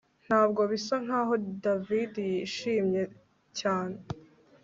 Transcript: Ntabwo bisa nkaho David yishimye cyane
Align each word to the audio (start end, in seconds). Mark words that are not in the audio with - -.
Ntabwo 0.27 0.61
bisa 0.71 0.95
nkaho 1.05 1.33
David 1.63 2.13
yishimye 2.31 3.03
cyane 3.59 3.97